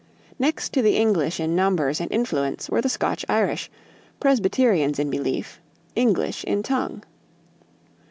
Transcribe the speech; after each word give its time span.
= 0.23 0.39
Next 0.49 0.73
to 0.73 0.81
the 0.81 0.97
English 0.97 1.39
in 1.39 1.55
numbers 1.55 2.01
and 2.01 2.11
influence 2.11 2.71
were 2.71 2.81
the 2.81 2.89
Scotch 2.89 3.23
Irish, 3.29 3.69
Presbyterians 4.19 4.97
in 4.97 5.11
belief, 5.11 5.61
English 5.95 6.43
in 6.45 6.63
tongue. 6.63 7.03